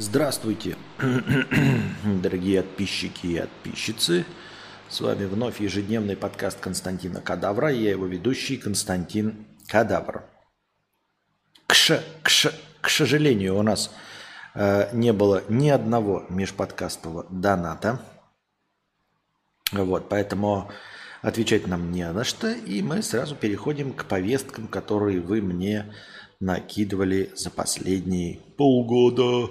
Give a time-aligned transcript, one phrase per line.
[0.00, 0.76] Здравствуйте,
[2.22, 4.24] дорогие подписчики и подписчицы.
[4.88, 7.72] С вами вновь ежедневный подкаст Константина Кадавра.
[7.72, 10.22] Я его ведущий Константин Кадавр.
[11.66, 13.90] К, ш, к, ш, к сожалению, у нас
[14.54, 18.00] э, не было ни одного межподкастового доната.
[19.72, 20.70] Вот, поэтому
[21.22, 22.52] отвечать нам не на что.
[22.52, 25.92] И мы сразу переходим к повесткам, которые вы мне
[26.38, 29.50] накидывали за последние полгода.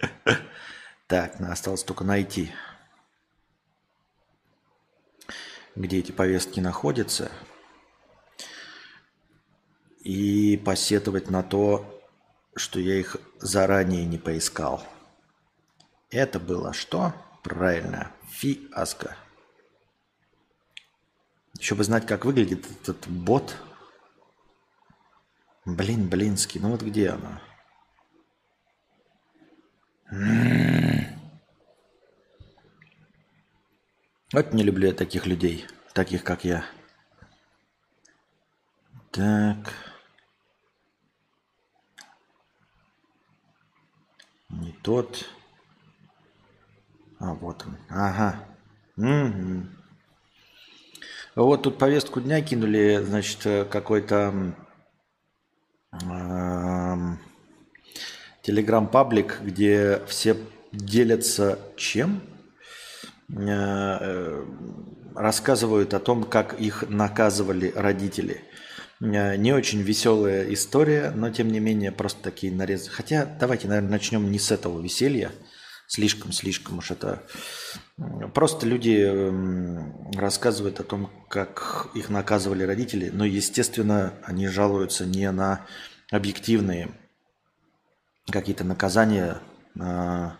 [1.06, 2.52] Так, осталось только найти,
[5.74, 7.32] где эти повестки находятся,
[10.00, 12.00] и посетовать на то,
[12.54, 14.86] что я их заранее не поискал.
[16.10, 17.12] Это было что?
[17.42, 19.16] Правильно, фиаско.
[21.58, 23.56] Еще бы знать, как выглядит этот бот.
[25.64, 27.42] Блин, блинский, ну вот где она?
[34.32, 36.64] Вот не люблю я таких людей, таких как я.
[39.12, 39.72] Так.
[44.48, 45.28] Не тот.
[47.18, 47.76] А, вот он.
[47.88, 48.44] Ага.
[48.96, 49.66] Угу.
[51.36, 54.54] Вот тут повестку дня кинули, значит, какой-то
[58.42, 60.36] телеграм-паблик, где все
[60.72, 62.22] делятся чем?
[63.36, 64.44] Э, э,
[65.14, 68.42] рассказывают о том, как их наказывали родители.
[69.00, 72.90] Э, не очень веселая история, но тем не менее просто такие нарезы.
[72.90, 75.30] Хотя давайте, наверное, начнем не с этого веселья.
[75.86, 77.24] Слишком-слишком уж это...
[78.32, 79.10] Просто люди
[80.16, 85.66] рассказывают о том, как их наказывали родители, но, естественно, они жалуются не на
[86.12, 86.90] объективные
[88.30, 89.40] какие-то наказания
[89.78, 90.30] э,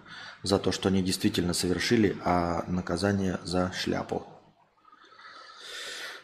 [0.43, 4.27] за то, что они действительно совершили, а наказание за шляпу.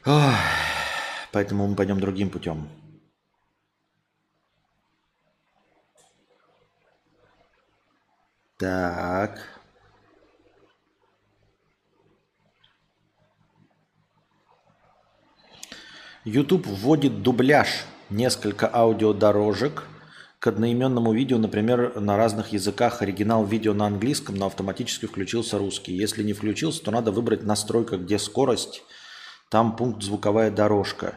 [0.05, 0.35] Ох,
[1.33, 2.69] поэтому мы пойдем другим путем.
[8.59, 9.41] Так.
[16.25, 19.85] YouTube вводит дубляж, несколько аудиодорожек–
[20.47, 25.93] к одноименному видео, например, на разных языках оригинал видео на английском, но автоматически включился русский.
[25.93, 28.85] Если не включился, то надо выбрать настройка, где скорость,
[29.51, 31.17] там пункт звуковая дорожка.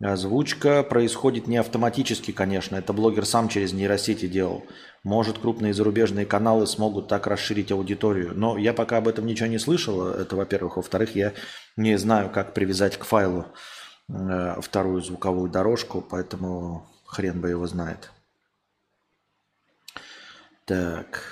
[0.00, 4.62] Озвучка происходит не автоматически, конечно, это блогер сам через нейросети делал.
[5.02, 8.30] Может, крупные зарубежные каналы смогут так расширить аудиторию.
[8.36, 10.76] Но я пока об этом ничего не слышал, это во-первых.
[10.76, 11.32] Во-вторых, я
[11.76, 13.46] не знаю, как привязать к файлу
[14.08, 18.12] э, вторую звуковую дорожку, поэтому хрен бы его знает.
[20.72, 21.22] Так.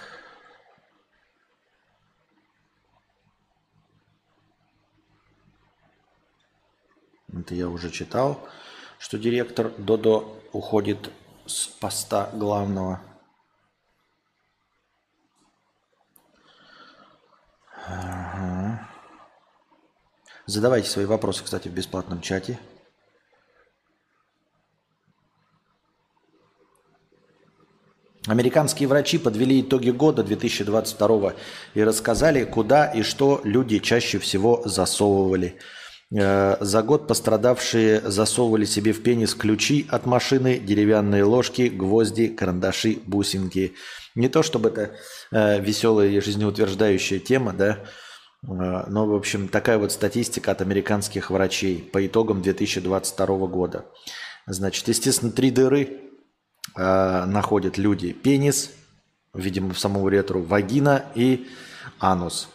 [7.32, 8.46] Это я уже читал,
[8.98, 11.10] что директор Додо уходит
[11.46, 13.00] с поста главного.
[17.86, 18.90] Ага.
[20.44, 22.58] Задавайте свои вопросы, кстати, в бесплатном чате.
[28.30, 31.32] Американские врачи подвели итоги года 2022
[31.74, 35.56] и рассказали, куда и что люди чаще всего засовывали.
[36.16, 42.98] Э, за год пострадавшие засовывали себе в пенис ключи от машины, деревянные ложки, гвозди, карандаши,
[43.04, 43.74] бусинки.
[44.14, 44.92] Не то чтобы это
[45.32, 51.32] э, веселая и жизнеутверждающая тема, да, э, но, в общем, такая вот статистика от американских
[51.32, 53.86] врачей по итогам 2022 года.
[54.46, 56.09] Значит, естественно, три дыры
[56.76, 58.72] э, находят люди пенис,
[59.34, 61.48] видимо, в саму ретро, вагина и
[61.98, 62.48] анус.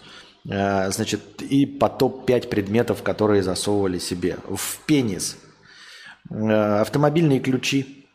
[0.50, 5.38] Э, значит, и по топ-5 предметов, которые засовывали себе в пенис.
[6.30, 8.08] Э, автомобильные ключи.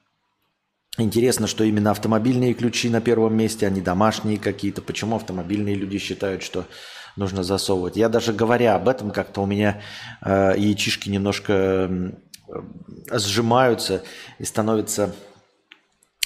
[0.98, 4.82] Интересно, что именно автомобильные ключи на первом месте, а не домашние какие-то.
[4.82, 6.66] Почему автомобильные люди считают, что
[7.16, 7.96] нужно засовывать?
[7.96, 9.80] Я даже говоря об этом, как-то у меня
[10.22, 12.12] э, яичишки немножко
[13.12, 14.02] сжимаются
[14.40, 15.14] и становятся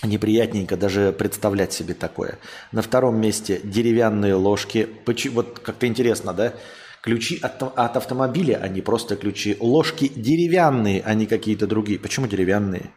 [0.02, 2.38] неприятненько даже представлять себе такое.
[2.72, 4.88] На втором месте деревянные ложки.
[5.30, 6.54] Вот как-то интересно, да?
[7.02, 9.56] Ключи от, от автомобиля, а не просто ключи.
[9.60, 11.98] Ложки деревянные, а не какие-то другие.
[11.98, 12.90] Почему деревянные?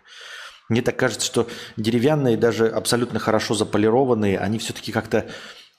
[0.69, 5.25] Мне так кажется, что деревянные, даже абсолютно хорошо заполированные, они все-таки как-то...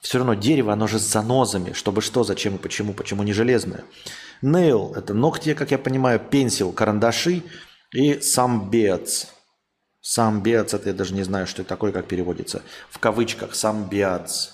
[0.01, 1.73] Все равно дерево, оно же с занозами.
[1.73, 3.83] Чтобы что, зачем и почему, почему не железное.
[4.41, 7.43] Nail– это ногти, как я понимаю, пенсил, карандаши
[7.91, 8.21] и
[10.01, 12.61] сам Самбиац, это я даже не знаю, что это такое, как переводится.
[12.89, 14.49] В кавычках самбиац.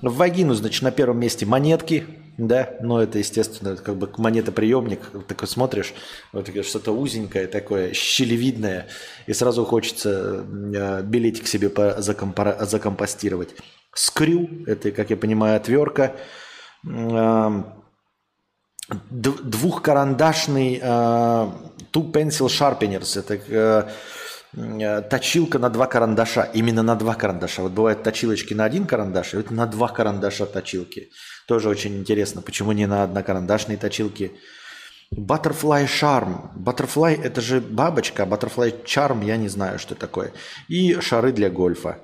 [0.00, 2.06] В вагину, значит, на первом месте монетки,
[2.38, 5.92] да, но это, естественно, как бы монетоприемник, такой смотришь,
[6.32, 8.88] вот что-то узенькое такое, щелевидное,
[9.26, 13.50] и сразу хочется э, билетик себе закомпо- закомпостировать.
[13.92, 16.16] Скрю, это, как я понимаю, отвертка,
[16.86, 17.62] э,
[19.10, 21.48] двухкарандашный э,
[21.92, 23.88] Two Pencil Sharpeners, это Э,
[24.52, 26.48] точилка на два карандаша.
[26.54, 27.62] Именно на два карандаша.
[27.62, 31.10] Вот бывают точилочки на один карандаш, и вот на два карандаша точилки.
[31.46, 34.32] Тоже очень интересно, почему не на однокарандашные точилки.
[35.14, 36.54] Butterfly Charm.
[36.56, 40.32] Butterfly это же бабочка, а Butterfly Charm я не знаю, что такое.
[40.68, 41.98] И шары для гольфа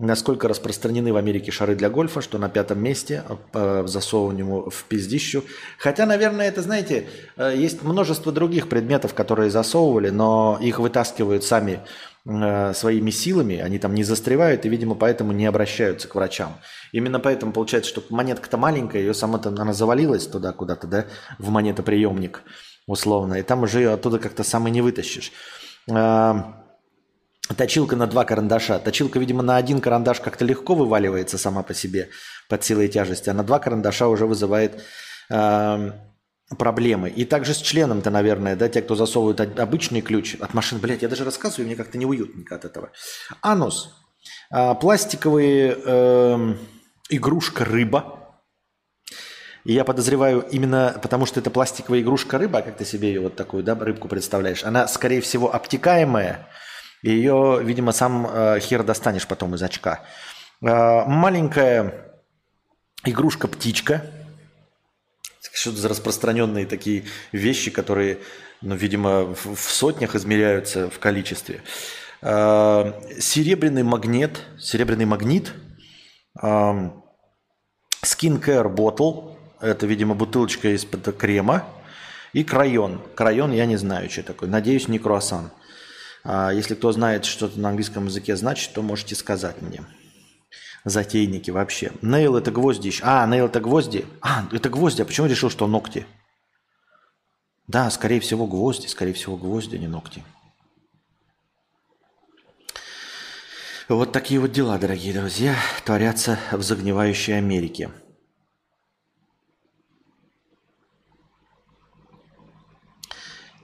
[0.00, 5.44] насколько распространены в Америке шары для гольфа, что на пятом месте по засовыванию в пиздищу.
[5.78, 7.06] Хотя, наверное, это, знаете,
[7.36, 11.80] э, есть множество других предметов, которые засовывали, но их вытаскивают сами
[12.24, 16.56] э, своими силами, они там не застревают и, видимо, поэтому не обращаются к врачам.
[16.92, 21.06] Именно поэтому получается, что монетка-то маленькая, ее сама-то она завалилась туда куда-то, да,
[21.38, 22.42] в монетоприемник
[22.86, 25.30] условно, и там уже ее оттуда как-то сам и не вытащишь.
[27.56, 28.78] Точилка на два карандаша.
[28.78, 32.10] Точилка, видимо, на один карандаш как-то легко вываливается сама по себе
[32.48, 34.82] под силой тяжести, а на два карандаша уже вызывает
[35.30, 35.92] э,
[36.58, 37.10] проблемы.
[37.10, 40.78] И также с членом-то, наверное, да, те, кто засовывают обычный ключ от машин.
[40.78, 42.90] Блядь, я даже рассказываю, мне как-то неуютненько от этого.
[43.42, 43.94] Анус.
[44.52, 46.54] Э, пластиковые э,
[47.08, 48.16] игрушка рыба.
[49.64, 53.36] И я подозреваю именно потому, что это пластиковая игрушка рыба, как ты себе ее вот
[53.36, 56.48] такую, да, рыбку представляешь, она, скорее всего, обтекаемая,
[57.02, 60.00] ее, видимо, сам э, хер достанешь потом из очка.
[60.62, 61.94] Э, маленькая
[63.04, 64.04] игрушка-птичка.
[65.52, 68.18] Что-то за распространенные такие вещи, которые,
[68.60, 71.62] ну, видимо, в, в сотнях измеряются в количестве.
[72.20, 74.40] Э, серебряный магнит.
[74.58, 75.54] Серебряный магнит.
[76.42, 76.90] Э,
[78.04, 79.38] skincare bottle.
[79.60, 81.64] Это, видимо, бутылочка из-под крема.
[82.34, 83.00] И крайон.
[83.14, 84.48] Крайон я не знаю, что такое.
[84.48, 85.50] Надеюсь, не круассан.
[86.22, 89.82] А если кто знает, что это на английском языке значит, то можете сказать мне.
[90.84, 91.92] Затейники вообще.
[92.02, 92.92] Нейл это гвозди.
[93.02, 94.06] А, нейл это гвозди.
[94.20, 95.02] А, это гвозди.
[95.02, 96.06] А почему решил, что ногти?
[97.66, 98.86] Да, скорее всего гвозди.
[98.86, 100.24] Скорее всего гвозди, а не ногти.
[103.88, 107.90] Вот такие вот дела, дорогие друзья, творятся в загнивающей Америке.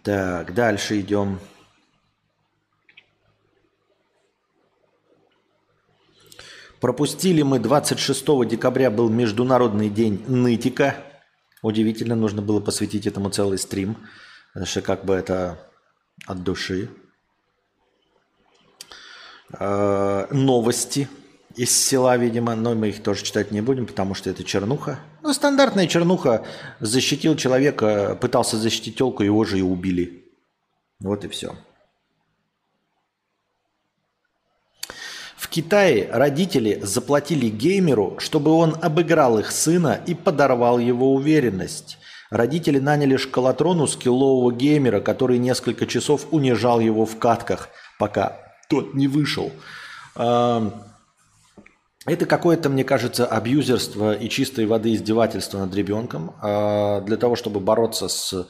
[0.02, 1.38] Так, дальше идем.
[6.86, 10.94] Пропустили мы 26 декабря был Международный день нытика.
[11.60, 13.96] Удивительно, нужно было посвятить этому целый стрим.
[14.52, 15.58] Потому что как бы это
[16.28, 16.88] от души.
[19.58, 21.08] Э, новости
[21.56, 25.00] из села, видимо, но мы их тоже читать не будем, потому что это чернуха.
[25.22, 26.46] Ну, стандартная чернуха.
[26.78, 30.24] Защитил человека, пытался защитить телку, его же и убили.
[31.00, 31.56] Вот и все.
[35.36, 41.96] В Китае родители заплатили геймеру, чтобы он обыграл их сына и подорвал его уверенность.
[42.28, 48.36] Родители наняли шкалатрону скиллового геймера, который несколько часов унижал его в катках, пока
[48.68, 49.50] тот не вышел.
[50.14, 50.72] Это
[52.04, 56.34] какое-то, мне кажется, абьюзерство и чистой воды издевательство над ребенком.
[56.42, 58.46] А для того, чтобы бороться с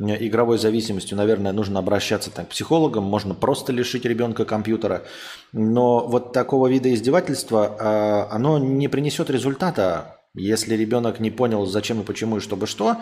[0.00, 5.02] игровой зависимостью, наверное, нужно обращаться так, к психологам, можно просто лишить ребенка компьютера.
[5.52, 10.16] Но вот такого вида издевательства, оно не принесет результата.
[10.34, 12.96] Если ребенок не понял, зачем и почему и чтобы что,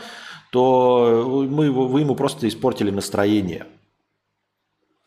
[0.51, 3.67] то мы, вы ему просто испортили настроение.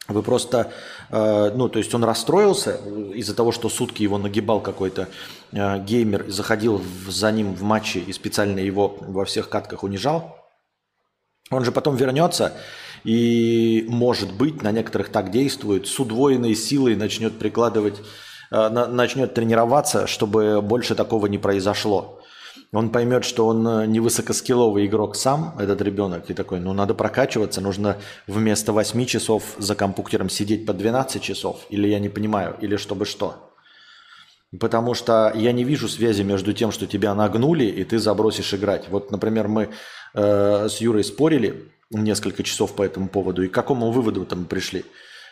[0.07, 0.71] Вы просто,
[1.09, 2.79] а, ну, то есть он расстроился
[3.13, 5.07] из-за того, что сутки его нагибал какой-то
[5.53, 10.40] а, геймер, заходил за ним в матчи и специально его во всех катках унижал.
[11.51, 12.53] Он же потом вернется
[13.03, 18.01] и, может быть, на некоторых так действует, с удвоенной силой начнет прикладывать,
[18.51, 22.19] э, начнет тренироваться, чтобы больше такого не произошло.
[22.73, 26.93] Он поймет, что он э, не высокоскилловый игрок сам, этот ребенок, и такой, ну надо
[26.93, 32.55] прокачиваться, нужно вместо 8 часов за компьютером сидеть по 12 часов, или я не понимаю,
[32.61, 33.51] или чтобы что.
[34.59, 38.89] Потому что я не вижу связи между тем, что тебя нагнули, и ты забросишь играть.
[38.89, 39.69] Вот, например, мы
[40.13, 44.85] э, с Юрой спорили несколько часов по этому поводу, и к какому выводу там пришли?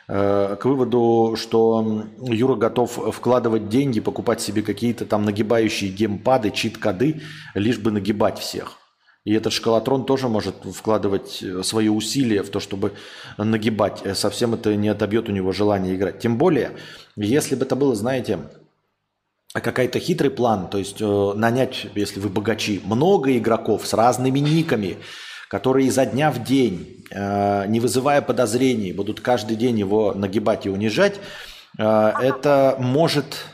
[0.08, 7.22] Э, к выводу, что Юра готов вкладывать деньги, покупать себе какие-то там нагибающие геймпады, чит-коды,
[7.54, 8.78] лишь бы нагибать всех.
[9.26, 12.94] И этот шкалатрон тоже может вкладывать э, свои усилия в то, чтобы
[13.38, 14.04] нагибать.
[14.18, 16.20] Совсем это не отобьет у него желание играть.
[16.20, 16.72] Тем более,
[17.16, 18.40] если бы это было, знаете,
[19.54, 24.98] какой-то хитрый план, то есть э, нанять, если вы богачи, много игроков с разными никами,
[25.50, 30.70] которые изо дня в день, э, не вызывая подозрений, будут каждый день его нагибать и
[30.70, 31.20] унижать,
[31.80, 33.46] э, это может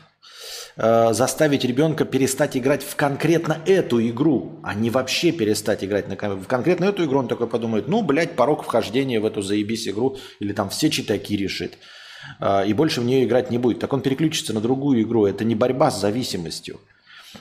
[0.76, 6.36] э, заставить ребенка перестать играть в конкретно эту игру, а не вообще перестать играть на,
[6.36, 7.20] в конкретно эту игру.
[7.20, 11.38] Он такой подумает, ну, блядь, порог вхождения в эту заебись игру или там все читаки
[11.38, 11.78] решит.
[12.40, 13.80] Э, и больше в нее играть не будет.
[13.80, 15.26] Так он переключится на другую игру.
[15.26, 16.80] Это не борьба с зависимостью.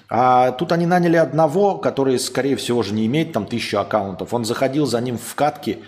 [0.09, 4.35] А тут они наняли одного, который, скорее всего, же не имеет там тысячу аккаунтов.
[4.35, 5.79] Он заходил за ним в катки,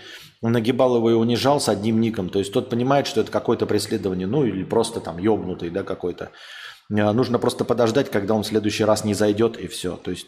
[0.41, 2.29] нагибал его и унижал с одним ником.
[2.29, 6.31] То есть тот понимает, что это какое-то преследование, ну или просто там ебнутый, да, какой-то.
[6.89, 9.97] А, нужно просто подождать, когда он в следующий раз не зайдет, и все.
[9.97, 10.27] То есть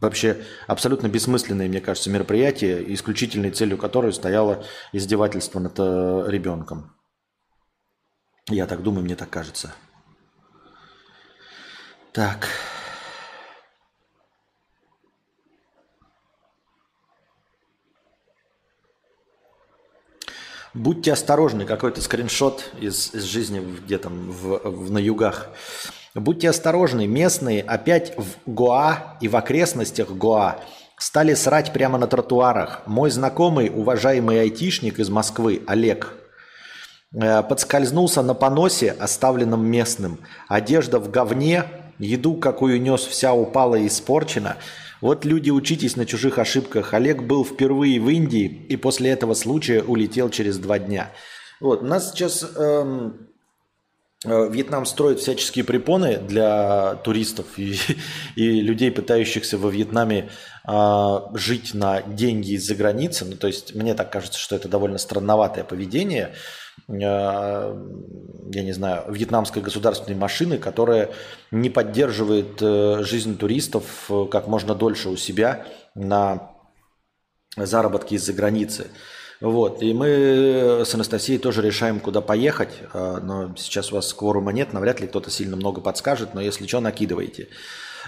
[0.00, 6.92] вообще абсолютно бессмысленное, мне кажется, мероприятие, исключительной целью которой стояло издевательство над э, ребенком.
[8.48, 9.72] Я так думаю, мне так кажется.
[12.12, 12.48] Так.
[20.74, 25.48] Будьте осторожны, какой-то скриншот из, из жизни где там в, в, на югах.
[26.14, 30.60] Будьте осторожны, местные опять в Гоа и в окрестностях Гоа
[30.98, 32.82] стали срать прямо на тротуарах.
[32.86, 36.21] Мой знакомый, уважаемый айтишник из Москвы, Олег,
[37.12, 40.18] подскользнулся на поносе, оставленном местным.
[40.48, 41.64] Одежда в говне,
[41.98, 44.56] еду, какую нес, вся упала и испорчена–
[45.02, 46.94] вот люди, учитесь на чужих ошибках.
[46.94, 51.10] Олег был впервые в Индии и после этого случая улетел через два дня.
[51.60, 53.26] Вот, у нас сейчас эм,
[54.24, 57.76] э, Вьетнам строит всяческие препоны для туристов и,
[58.36, 60.30] и людей, пытающихся во Вьетнаме
[60.68, 63.24] э, жить на деньги из-за границы.
[63.24, 66.32] Ну, то есть мне так кажется, что это довольно странноватое поведение.
[66.32, 71.10] Э, я не знаю, вьетнамской государственной машины, которая
[71.50, 76.50] не поддерживает э, жизнь туристов э, как можно дольше у себя на
[77.56, 78.88] заработки из-за границы.
[79.40, 79.82] Вот.
[79.82, 82.70] И мы с Анастасией тоже решаем, куда поехать.
[82.94, 86.80] Но сейчас у вас кворума нет, навряд ли кто-то сильно много подскажет, но если что,
[86.80, 87.48] накидывайте.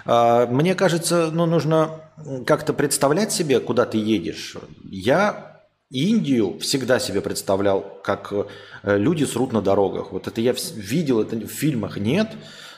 [0.06, 2.02] Мне кажется, ну, нужно
[2.46, 4.56] как-то представлять себе, куда ты едешь.
[4.84, 5.53] Я
[5.90, 10.12] Индию всегда себе представлял, как э, люди срут на дорогах.
[10.12, 12.32] Вот это я видел, это в фильмах нет,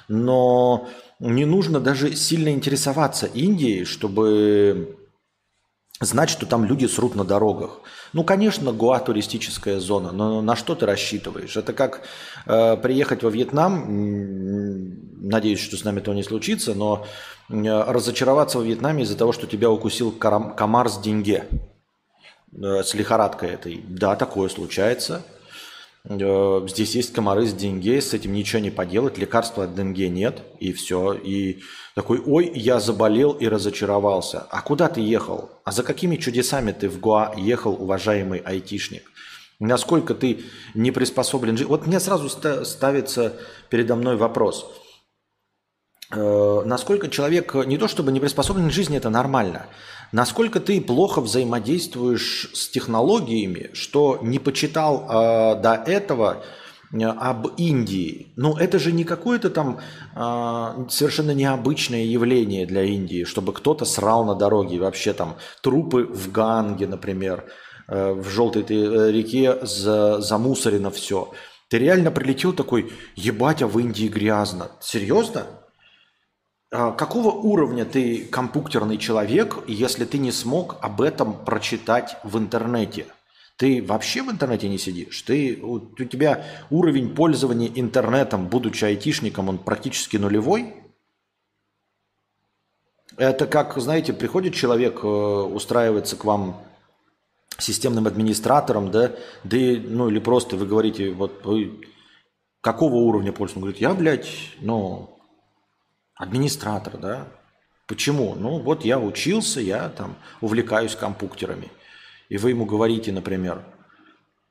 [0.08, 4.96] но не нужно даже сильно интересоваться Индией, чтобы
[6.00, 7.80] знать, что там люди срут на дорогах.
[8.12, 11.56] Ну, конечно, Гуа туристическая зона, но на что ты рассчитываешь?
[11.56, 12.02] Это как
[12.46, 13.84] э, приехать во Вьетнам,
[15.26, 17.06] надеюсь, что с нами этого не случится, но
[17.48, 21.44] э, разочароваться во Вьетнаме из-за того, что тебя укусил комар с деньги.
[22.52, 23.84] Э, с лихорадкой этой.
[23.88, 25.22] Да, такое случается.
[26.04, 30.42] Э, здесь есть комары с деньги, с этим ничего не поделать, лекарства от денге нет,
[30.60, 31.14] и все.
[31.14, 31.62] И
[31.94, 34.46] такой, ой, я заболел и разочаровался.
[34.50, 35.50] А куда ты ехал?
[35.64, 39.10] А за какими чудесами ты в Гоа ехал, уважаемый айтишник?
[39.58, 41.66] Насколько ты не приспособлен жить?
[41.66, 43.34] Вот мне сразу ставится
[43.70, 44.70] передо мной вопрос.
[46.12, 49.66] Э, насколько человек не то чтобы не приспособлен к жизни, это нормально–
[50.12, 56.44] Насколько ты плохо взаимодействуешь с технологиями, что не почитал э, до этого
[56.92, 58.32] э, об Индии.
[58.36, 59.80] Ну, это же не какое-то там
[60.14, 64.78] э, совершенно необычное явление для Индии, чтобы кто-то срал на дороге.
[64.78, 67.46] Вообще там трупы в Ганге, например,
[67.88, 71.32] э, в желтой э, реке за, замусорено все.
[71.68, 74.70] Ты реально прилетел такой, ебать, а в Индии грязно.
[74.80, 75.65] Серьезно?
[76.78, 83.06] А, какого уровня ты компьютерный человек, если ты не смог об этом прочитать в интернете?
[83.56, 85.22] Ты вообще в интернете не сидишь?
[85.22, 90.74] Ты, у, у тебя уровень пользования интернетом, будучи айтишником, он практически нулевой?
[93.16, 96.60] Это как, знаете, приходит человек, э, устраивается к вам
[97.56, 99.12] системным администратором, да,
[99.44, 101.88] да ну или просто вы говорите, вот вы
[102.60, 103.62] какого уровня пользования?
[103.62, 104.28] Он говорит, я, блядь,
[104.60, 105.15] ну,
[106.16, 107.28] Администратор, да?
[107.86, 108.34] Почему?
[108.34, 111.70] Ну вот я учился, я там увлекаюсь компьютерами.
[112.28, 113.64] И вы ему говорите, например,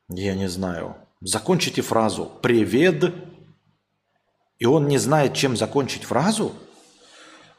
[0.08, 3.14] я не знаю, закончите фразу «привет»,
[4.58, 6.54] и он не знает, чем закончить фразу,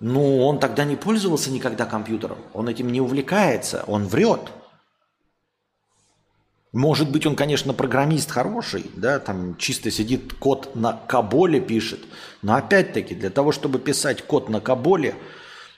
[0.00, 4.40] ну, он тогда не пользовался никогда компьютером, он этим не увлекается, он врет–
[6.76, 12.00] может быть, он, конечно, программист хороший, да, там чисто сидит код на Каболе пишет,
[12.42, 15.14] но опять-таки для того, чтобы писать код на Каболе,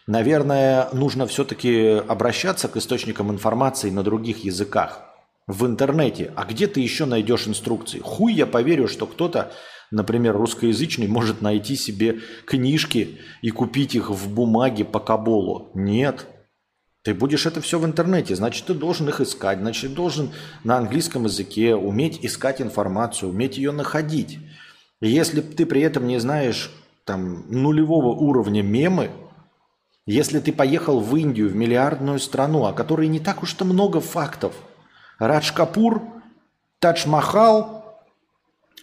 [0.09, 5.03] Наверное, нужно все-таки обращаться к источникам информации на других языках.
[5.47, 6.33] В интернете.
[6.35, 7.99] А где ты еще найдешь инструкции?
[7.99, 9.53] Хуй я поверю, что кто-то,
[9.91, 15.71] например, русскоязычный, может найти себе книжки и купить их в бумаге по Каболу.
[15.75, 16.27] Нет.
[17.09, 20.31] Ты будешь это все в интернете, значит, ты должен их искать, значит, ты должен
[20.63, 24.39] на английском языке уметь искать информацию, уметь ее находить.
[25.01, 26.71] Если ты при этом не знаешь
[27.07, 29.11] там нулевого уровня мемы,
[30.05, 34.53] если ты поехал в Индию, в миллиардную страну, о которой не так уж-то много фактов,
[35.19, 36.03] Радж Капур,
[36.79, 38.03] Тадж Махал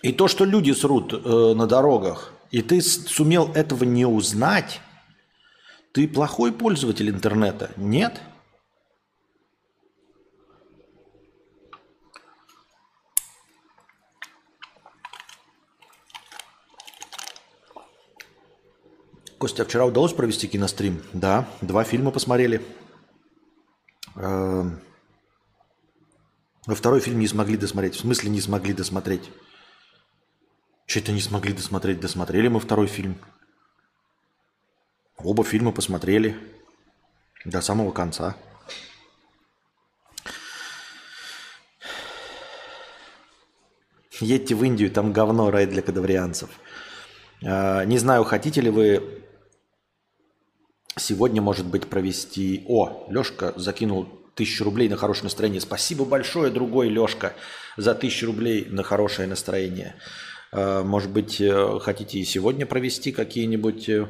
[0.02, 4.82] и то, что люди срут э, на дорогах, и ты сумел этого не узнать,
[5.96, 7.72] ты плохой пользователь интернета?
[7.78, 8.22] Нет?
[19.38, 21.02] Костя, а вчера удалось провести кинострим?
[21.14, 22.62] Да, два фильма посмотрели.
[24.18, 24.82] Эм,
[26.66, 27.96] во второй фильм не смогли досмотреть.
[27.96, 29.32] В смысле не смогли досмотреть?
[30.88, 32.02] Что-то не смогли досмотреть.
[32.02, 33.18] Досмотрели мы второй фильм.
[35.18, 36.36] Оба фильма посмотрели
[37.46, 38.36] до самого конца.
[44.20, 46.50] Едьте в Индию, там говно, рай для кадаврианцев.
[47.44, 49.24] А, не знаю, хотите ли вы
[50.98, 52.66] сегодня, может быть, провести...
[52.68, 55.62] О, Лешка закинул тысячу рублей на хорошее настроение.
[55.62, 57.34] Спасибо большое, другой Лешка,
[57.78, 59.96] за тысячу рублей на хорошее настроение.
[60.52, 64.08] А, может быть, э, хотите и сегодня провести какие-нибудь э,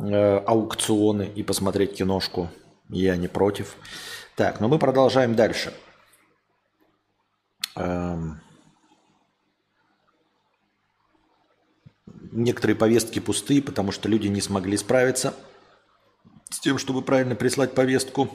[0.00, 2.48] аукционы и посмотреть киношку?
[2.88, 3.76] Я не против.
[4.34, 5.72] Так, но мы продолжаем дальше.
[7.76, 8.40] Эм...
[12.32, 15.34] Некоторые повестки пустые, потому что люди не смогли справиться
[16.48, 18.30] с тем, чтобы правильно прислать повестку.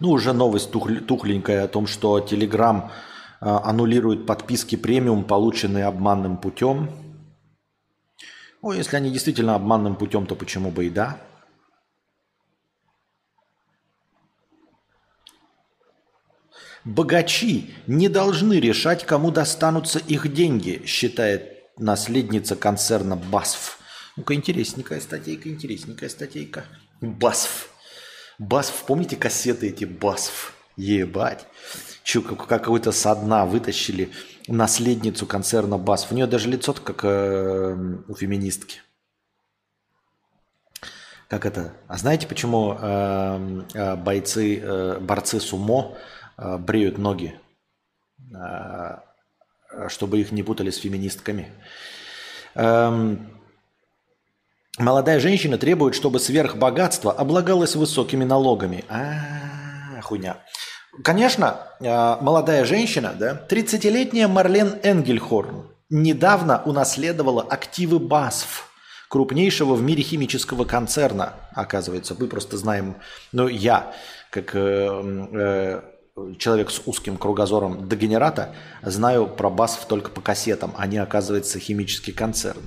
[0.00, 2.90] Ну, уже новость тухленькая о том, что Telegram
[3.40, 7.05] а, аннулирует подписки премиум, полученные обманным путем.
[8.62, 11.20] Ну, если они действительно обманным путем, то почему бы и да?
[16.84, 23.78] Богачи не должны решать, кому достанутся их деньги, считает наследница концерна БАСФ.
[24.16, 26.64] Ну-ка, интересненькая статейка, интересненькая статейка.
[27.00, 27.68] БАСФ.
[28.38, 30.52] БАСФ, помните кассеты эти БАСФ?
[30.76, 31.46] Ебать.
[32.04, 34.12] Че, как, какой-то со дна вытащили
[34.48, 36.12] наследницу концерна БАСФ.
[36.12, 37.76] У нее даже лицо как э,
[38.08, 38.80] у феминистки.
[41.28, 41.72] Как это?
[41.88, 45.96] А знаете, почему э, э, бойцы, э, борцы сумо
[46.36, 47.38] э, бреют ноги?
[48.32, 48.98] Э,
[49.88, 51.52] чтобы их не путали с феминистками.
[52.54, 53.30] Эм,
[54.78, 58.84] молодая женщина требует, чтобы сверхбогатство облагалось высокими налогами.
[58.88, 60.38] А, хуйня.
[61.02, 68.68] Конечно, э, молодая женщина, да, 30-летняя Марлен Энгельхорн недавно унаследовала активы БАСФ,
[69.08, 72.16] крупнейшего в мире химического концерна, оказывается.
[72.18, 72.96] Мы просто знаем,
[73.32, 73.92] ну я,
[74.30, 75.82] как э, э,
[76.38, 82.62] человек с узким кругозором дегенерата, знаю про БАСФ только по кассетам, они, оказывается, химический концерн.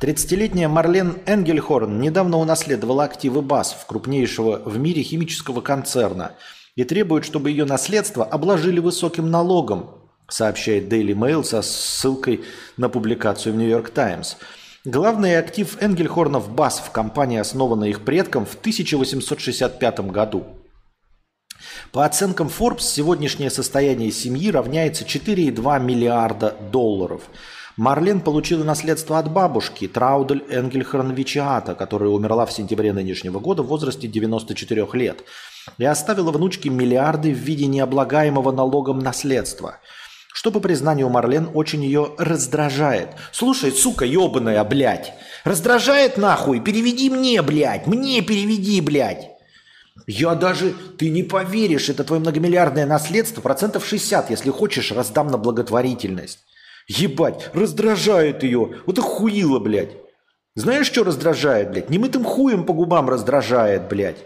[0.00, 6.32] 30-летняя Марлен Энгельхорн недавно унаследовала активы БАСФ, крупнейшего в мире химического концерна–
[6.76, 9.90] и требует, чтобы ее наследство обложили высоким налогом,
[10.28, 12.42] сообщает Daily Mail со ссылкой
[12.76, 14.36] на публикацию в New York Times.
[14.84, 20.44] Главный актив Энгельхорнов БАС в компании, основанной их предком в 1865 году.
[21.92, 27.22] По оценкам Forbes, сегодняшнее состояние семьи равняется 4,2 миллиарда долларов.
[27.76, 33.66] Марлен получила наследство от бабушки Траудель Энгельхорн Вичиата, которая умерла в сентябре нынешнего года в
[33.66, 35.24] возрасте 94 лет–
[35.78, 39.78] и оставила внучке миллиарды в виде необлагаемого налогом наследства,
[40.32, 43.10] что, по признанию Марлен, очень ее раздражает.
[43.32, 45.12] «Слушай, сука ебаная, блядь,
[45.44, 46.60] раздражает нахуй?
[46.60, 49.28] Переведи мне, блядь, мне переведи, блядь!»
[50.06, 55.36] Я даже, ты не поверишь, это твое многомиллиардное наследство, процентов 60, если хочешь, раздам на
[55.36, 56.40] благотворительность.
[56.88, 58.76] Ебать, раздражает ее.
[58.86, 59.92] Вот охуило, блядь.
[60.54, 61.90] Знаешь, что раздражает, блядь?
[61.90, 64.18] Немытым хуем по губам раздражает, блядь.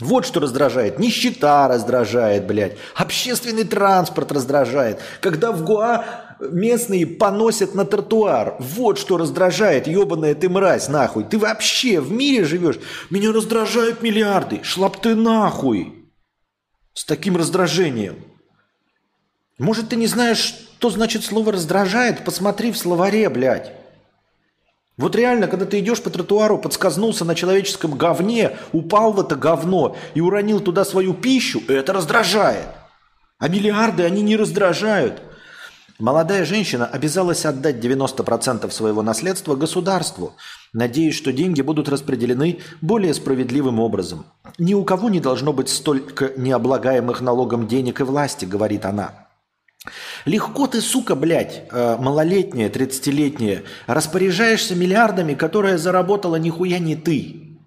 [0.00, 0.98] Вот что раздражает.
[0.98, 2.76] Нищета раздражает, блядь.
[2.94, 5.00] Общественный транспорт раздражает.
[5.20, 6.04] Когда в Гуа
[6.40, 8.56] местные поносят на тротуар.
[8.58, 11.24] Вот что раздражает, ебаная ты мразь, нахуй.
[11.24, 12.78] Ты вообще в мире живешь?
[13.10, 14.60] Меня раздражают миллиарды.
[14.62, 16.10] Шлап ты нахуй.
[16.94, 18.16] С таким раздражением.
[19.58, 22.24] Может, ты не знаешь, что значит слово «раздражает»?
[22.24, 23.70] Посмотри в словаре, блядь.
[24.96, 29.96] Вот реально, когда ты идешь по тротуару, подскользнулся на человеческом говне, упал в это говно
[30.14, 32.66] и уронил туда свою пищу, это раздражает.
[33.38, 35.22] А миллиарды, они не раздражают.
[36.00, 40.32] Молодая женщина обязалась отдать 90% своего наследства государству,
[40.72, 44.26] надеясь, что деньги будут распределены более справедливым образом.
[44.58, 49.21] Ни у кого не должно быть столько необлагаемых налогом денег и власти, говорит она.
[50.24, 57.58] Легко ты, сука, блядь, э, малолетняя, 30-летняя, распоряжаешься миллиардами, которые заработала нихуя не ты.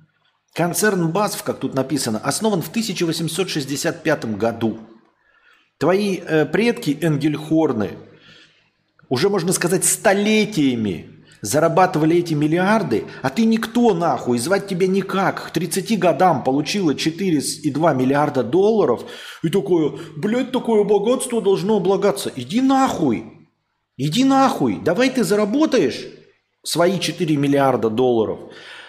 [0.54, 4.80] Концерн БАСФ, как тут написано, основан в 1865 году.
[5.78, 7.98] Твои э, предки Энгельхорны
[9.10, 11.15] уже, можно сказать, столетиями
[11.46, 15.46] зарабатывали эти миллиарды, а ты никто нахуй, звать тебя никак.
[15.46, 19.04] К 30 годам получила 4,2 миллиарда долларов
[19.44, 22.32] и такое, блядь, такое богатство должно облагаться.
[22.36, 23.48] Иди нахуй,
[23.96, 26.08] иди нахуй, давай ты заработаешь
[26.64, 28.40] свои 4 миллиарда долларов.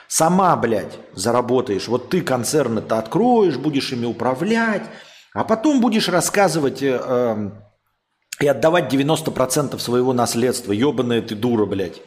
[0.09, 1.89] Сама, блядь, заработаешь.
[1.89, 4.85] Вот ты концерны-то откроешь, будешь ими управлять,
[5.35, 7.51] а потом будешь рассказывать э, э,
[8.41, 10.73] и отдавать 90% своего наследства.
[10.73, 12.01] Ебаная ты дура, блядь.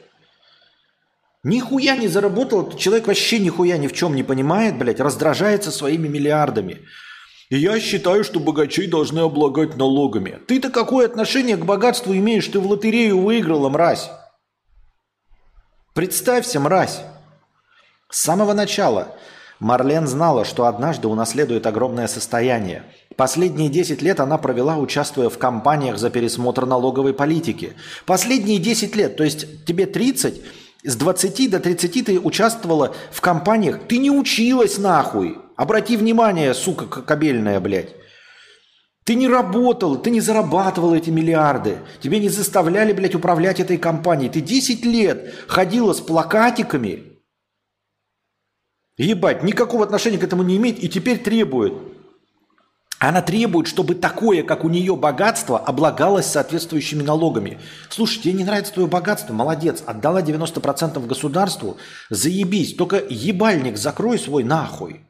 [1.43, 6.81] Нихуя не заработал, человек вообще нихуя ни в чем не понимает, блядь, раздражается своими миллиардами.
[7.49, 10.39] И я считаю, что богачей должны облагать налогами.
[10.47, 12.47] Ты-то какое отношение к богатству имеешь?
[12.47, 14.11] Ты в лотерею выиграла, мразь.
[15.93, 17.01] Представься, мразь.
[18.09, 19.15] С самого начала
[19.59, 22.83] Марлен знала, что однажды унаследует огромное состояние.
[23.15, 27.73] Последние 10 лет она провела, участвуя в кампаниях за пересмотр налоговой политики.
[28.05, 30.41] Последние 10 лет, то есть тебе 30,
[30.83, 33.79] с 20 до 30 ты участвовала в компаниях.
[33.87, 35.37] Ты не училась нахуй.
[35.55, 37.95] Обрати внимание, сука кабельная, блядь.
[39.03, 41.79] Ты не работал, ты не зарабатывал эти миллиарды.
[41.99, 44.29] Тебе не заставляли, блядь, управлять этой компанией.
[44.29, 47.19] Ты 10 лет ходила с плакатиками.
[48.97, 51.73] Ебать, никакого отношения к этому не имеет и теперь требует
[52.99, 57.57] она требует, чтобы такое, как у нее богатство, облагалось соответствующими налогами.
[57.89, 59.33] Слушай, тебе не нравится твое богатство?
[59.33, 59.81] Молодец.
[59.85, 61.77] Отдала 90% государству?
[62.09, 62.75] Заебись.
[62.75, 65.05] Только ебальник закрой свой нахуй.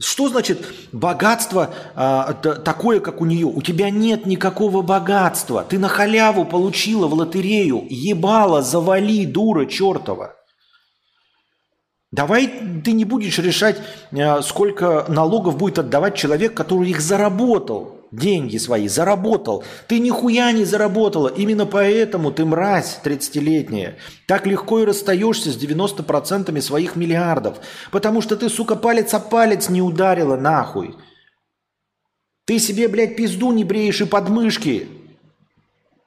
[0.00, 3.46] Что значит богатство а, такое, как у нее?
[3.46, 5.62] У тебя нет никакого богатства.
[5.62, 7.86] Ты на халяву получила в лотерею.
[7.88, 10.34] Ебала, завали, дура чертова.
[12.12, 12.46] Давай
[12.84, 13.78] ты не будешь решать,
[14.10, 18.02] э, сколько налогов будет отдавать человек, который их заработал.
[18.10, 19.64] Деньги свои заработал.
[19.88, 21.28] Ты нихуя не заработала.
[21.28, 23.96] Именно поэтому ты мразь 30-летняя.
[24.26, 27.56] Так легко и расстаешься с 90% своих миллиардов.
[27.90, 30.94] Потому что ты, сука, палец о палец не ударила нахуй.
[32.44, 34.88] Ты себе, блядь, пизду не бреешь и подмышки.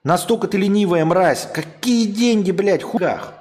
[0.03, 1.47] Настолько ты ленивая мразь.
[1.51, 3.33] Какие деньги, блядь, худах?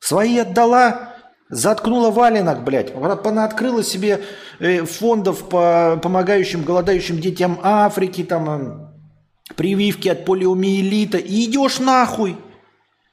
[0.00, 1.11] Свои отдала,
[1.52, 2.94] Заткнула валенок, блядь.
[2.94, 4.24] Она открыла себе
[4.58, 11.18] э, фондов по помогающим голодающим детям Африки, там э, прививки от полиомиелита.
[11.18, 12.38] И идешь нахуй.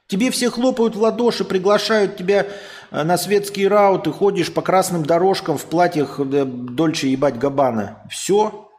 [0.06, 2.46] Тебе все хлопают в ладоши, приглашают тебя
[2.90, 8.06] э, на светские рауты, ходишь по красным дорожкам в платьях Дольче ебать Габана.
[8.08, 8.70] Все.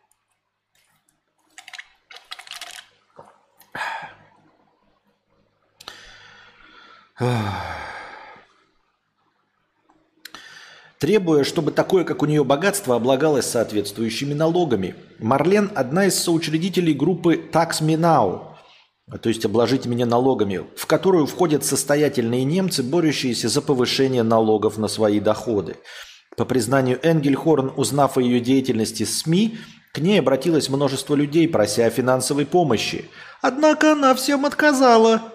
[7.19, 7.90] Ах
[11.01, 14.95] требуя, чтобы такое, как у нее богатство, облагалось соответствующими налогами.
[15.17, 18.43] Марлен– одна из соучредителей группы Tax Me Now,
[19.19, 24.87] то есть «Обложите меня налогами», в которую входят состоятельные немцы, борющиеся за повышение налогов на
[24.87, 25.75] свои доходы.
[26.37, 29.57] По признанию Энгельхорн, узнав о ее деятельности СМИ,
[29.93, 33.09] к ней обратилось множество людей, прося о финансовой помощи.
[33.41, 35.21] Однако она всем отказала–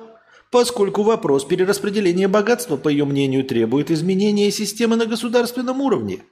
[0.56, 6.22] поскольку вопрос перераспределения богатства, по ее мнению, требует изменения системы на государственном уровне.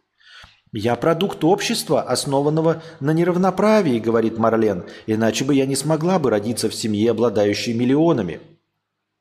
[0.72, 6.70] «Я продукт общества, основанного на неравноправии»,— говорит Марлен, «иначе бы я не смогла бы родиться
[6.70, 8.40] в семье, обладающей миллионами.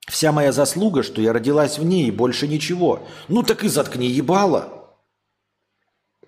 [0.08, 3.06] Вся моя заслуга, что я родилась в ней, и больше ничего.
[3.28, 4.88] Ну так и заткни ебало».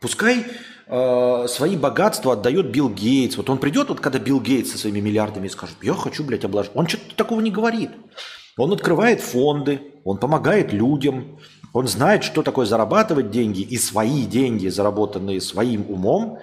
[0.02, 0.48] Пускай
[0.88, 3.38] э, свои богатства отдает Билл Гейтс.
[3.38, 6.74] Вот он придет, вот когда Билл Гейтс со своими миллиардами скажет, я хочу, блядь, обложить.
[6.76, 7.92] Он что-то такого не говорит.
[8.58, 11.40] Он открывает фонды, он помогает людям,
[11.74, 16.40] он знает, что такое зарабатывать деньги и свои деньги, заработанные своим умом,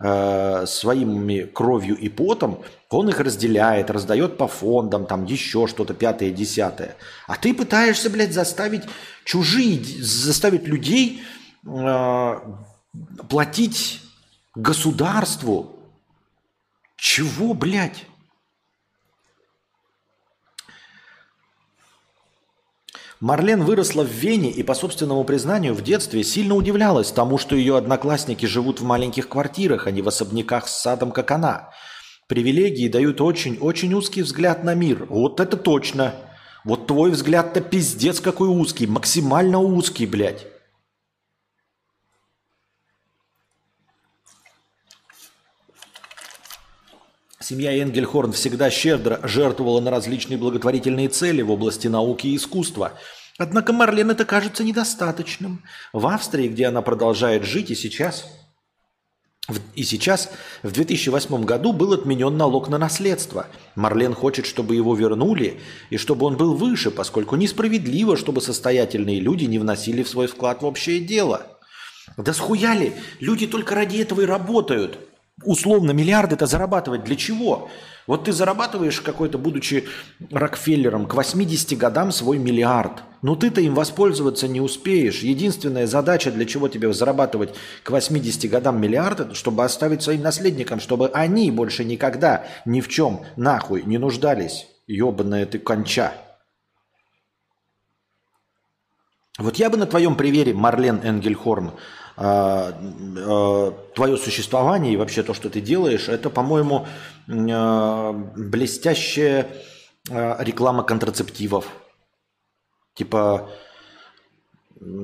[0.00, 6.30] э, своими кровью и потом, он их разделяет, раздает по фондам, там еще что-то пятое,
[6.30, 6.94] десятое.
[7.26, 8.84] А ты пытаешься, блядь, заставить
[9.24, 11.22] чужие, заставить людей
[11.66, 12.34] э,
[13.28, 14.00] платить
[14.54, 15.76] государству.
[16.96, 18.04] Чего, блядь?
[23.20, 27.76] Марлен выросла в Вене и, по собственному признанию, в детстве сильно удивлялась тому, что ее
[27.76, 31.70] одноклассники живут в маленьких квартирах, а не в особняках с садом, как она.
[32.28, 35.06] Привилегии дают очень-очень узкий взгляд на мир.
[35.08, 36.14] Вот это точно.
[36.64, 40.46] Вот твой взгляд-то пиздец какой узкий, максимально узкий, блядь.
[47.48, 52.92] Семья Энгельхорн всегда щедро жертвовала на различные благотворительные цели в области науки и искусства.
[53.38, 55.64] Однако Марлен это кажется недостаточным.
[55.94, 58.26] В Австрии, где она продолжает жить и сейчас,
[59.74, 60.30] и сейчас,
[60.62, 63.46] в 2008 году, был отменен налог на наследство.
[63.76, 65.58] Марлен хочет, чтобы его вернули,
[65.88, 70.60] и чтобы он был выше, поскольку несправедливо, чтобы состоятельные люди не вносили в свой вклад
[70.60, 71.46] в общее дело.
[72.18, 74.98] Да схуяли, люди только ради этого и работают–
[75.44, 77.68] условно миллиарды-то зарабатывать для чего?
[78.06, 79.86] Вот ты зарабатываешь какой-то, будучи
[80.30, 83.02] Рокфеллером, к 80 годам свой миллиард.
[83.20, 85.20] Но ты-то им воспользоваться не успеешь.
[85.20, 91.08] Единственная задача, для чего тебе зарабатывать к 80 годам миллиард, чтобы оставить своим наследникам, чтобы
[91.08, 94.66] они больше никогда ни в чем нахуй не нуждались.
[94.86, 96.12] Ебаная ты конча.
[99.38, 101.72] Вот я бы на твоем примере, Марлен Энгельхорн,
[102.18, 106.86] твое существование и вообще то, что ты делаешь, это, по-моему,
[107.28, 109.46] а, блестящая
[110.10, 111.66] реклама контрацептивов.
[112.94, 113.50] Типа,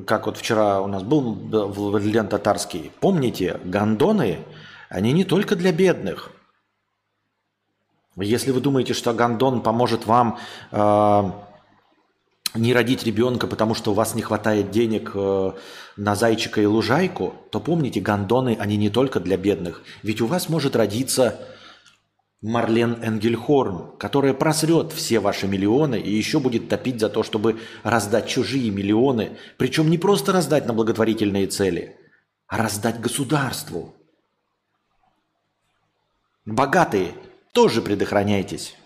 [0.07, 2.91] как вот вчера у нас был Владлен Татарский.
[3.01, 4.39] Помните, гондоны,
[4.89, 6.33] они не только для бедных.
[8.17, 10.39] Если вы думаете, что гондон поможет вам
[12.55, 15.53] не родить ребенка, потому что у вас не хватает денег э,
[15.97, 19.83] на зайчика и лужайку, то помните, гондоны, они не только для бедных.
[20.03, 21.41] Ведь у вас может родиться
[22.43, 28.29] Марлен Энгельхорн, которая просрет все ваши миллионы и еще будет топить за то, чтобы раздать
[28.29, 29.37] чужие миллионы.
[29.57, 31.97] Причем не просто раздать на благотворительные цели,
[32.47, 33.95] а раздать государству.
[36.45, 37.15] Богатые,
[37.53, 38.77] тоже предохраняйтесь.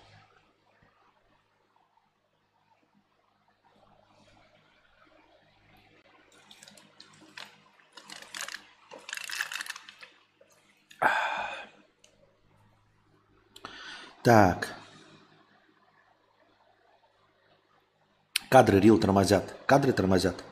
[14.29, 14.75] Так.
[18.51, 19.57] Кадры рил тормозят.
[19.65, 20.45] Кадры тормозят.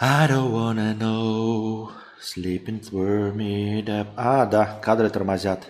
[0.00, 1.90] I don't wanna know,
[2.22, 4.12] sleeping through me up.
[4.16, 5.66] А, да, кадры тормозят.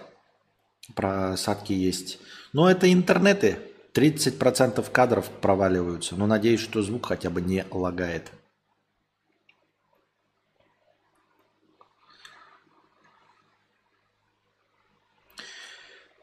[0.95, 2.19] Просадки есть.
[2.53, 3.57] Но это интернеты.
[3.95, 6.15] 30% кадров проваливаются.
[6.15, 8.33] Но надеюсь, что звук хотя бы не лагает.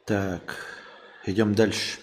[0.06, 0.66] Так,
[1.26, 2.00] идем дальше.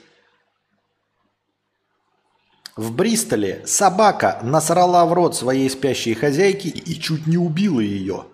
[2.76, 8.26] В Бристоле собака насрала в рот своей спящей хозяйки и чуть не убила ее.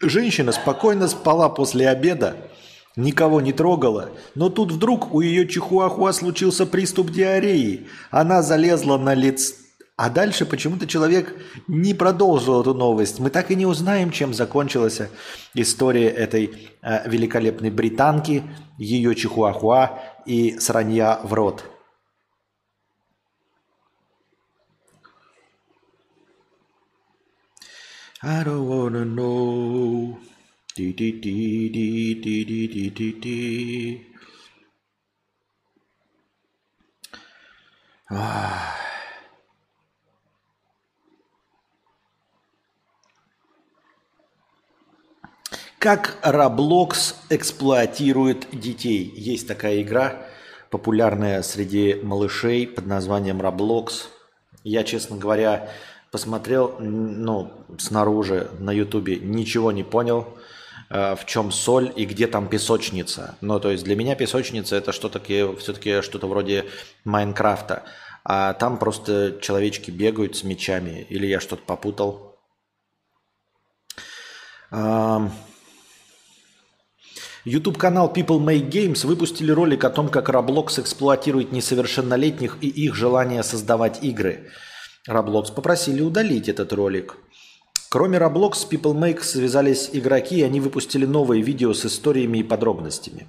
[0.00, 2.36] Женщина спокойно спала после обеда,
[2.94, 7.88] никого не трогала, но тут вдруг у ее чихуахуа случился приступ диареи.
[8.10, 9.54] Она залезла на лицо
[9.96, 11.34] а дальше почему-то человек
[11.68, 13.20] не продолжил эту новость.
[13.20, 15.00] Мы так и не узнаем, чем закончилась
[15.54, 18.42] история этой э, великолепной британки,
[18.76, 21.64] ее чихуахуа и сранья в рот.
[28.22, 30.16] I don't wanna know.
[30.76, 30.94] Ди.
[45.84, 49.12] Как Roblox эксплуатирует детей?
[49.14, 50.16] Есть такая игра,
[50.70, 54.06] популярная среди малышей под названием Roblox.
[54.62, 55.68] Я, честно говоря,
[56.10, 60.26] посмотрел, ну, снаружи на Ютубе, ничего не понял,
[60.88, 63.36] э, в чем соль и где там песочница.
[63.42, 65.20] Ну, то есть для меня песочница это что-то
[65.58, 66.64] все-таки что-то вроде
[67.04, 67.82] Майнкрафта.
[68.24, 71.06] А там просто человечки бегают с мечами.
[71.10, 72.38] Или я что-то попутал.
[77.44, 83.42] YouTube-канал People Make Games выпустили ролик о том, как Roblox эксплуатирует несовершеннолетних и их желание
[83.42, 84.50] создавать игры.
[85.06, 87.16] Roblox попросили удалить этот ролик.
[87.90, 92.42] Кроме Roblox с People Make связались игроки, и они выпустили новые видео с историями и
[92.42, 93.28] подробностями.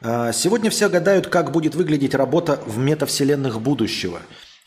[0.00, 4.20] А, сегодня все гадают, как будет выглядеть работа в метавселенных будущего.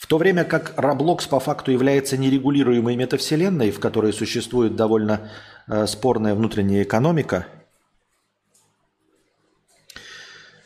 [0.05, 5.31] В то время как Roblox по факту является нерегулируемой метавселенной, в которой существует довольно
[5.67, 7.47] э, спорная внутренняя экономика,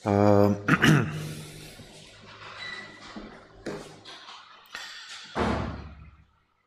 [0.03, 0.55] э,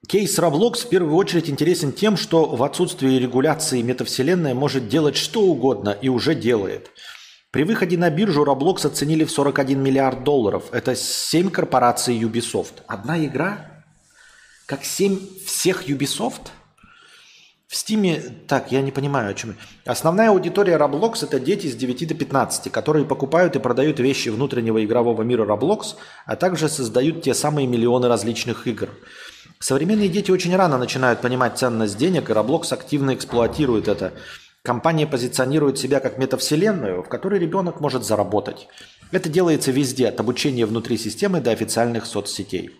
[0.08, 5.42] Кейс Roblox в первую очередь интересен тем, что в отсутствии регуляции метавселенная может делать что
[5.42, 6.90] угодно и уже делает–
[7.52, 10.64] при выходе на биржу Roblox оценили в 41 миллиард долларов.
[10.72, 12.80] Это 7 корпораций Ubisoft.
[12.86, 13.84] Одна игра?
[14.64, 16.48] Как 7 всех Ubisoft?
[17.68, 19.54] В Стиме, так, я не понимаю, о чем.
[19.84, 24.82] Основная аудитория Roblox это дети с 9 до 15, которые покупают и продают вещи внутреннего
[24.82, 28.88] игрового мира Roblox, а также создают те самые миллионы различных игр.
[29.58, 34.14] Современные дети очень рано начинают понимать ценность денег, и Roblox активно эксплуатирует это.
[34.64, 38.68] Компания позиционирует себя как метавселенную, в которой ребенок может заработать.
[39.10, 42.70] Это делается везде, от обучения внутри системы до официальных соцсетей.